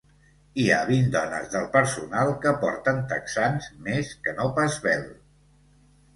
Hi 0.61 0.63
ha 0.69 0.77
vint 0.85 1.11
dones 1.15 1.51
del 1.55 1.67
personal 1.75 2.31
que 2.47 2.55
porten 2.65 3.03
texans 3.13 3.69
més 3.91 4.17
que 4.27 4.35
no 4.41 4.49
pas 4.59 4.81
vel. 4.89 5.07